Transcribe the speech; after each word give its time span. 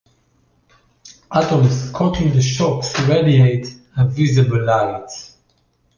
Atoms 1.31 1.91
caught 1.91 2.19
in 2.21 2.33
the 2.33 2.41
shocks 2.41 2.99
radiate 3.01 3.71
a 3.95 4.07
visible 4.07 4.63
light. 4.65 5.11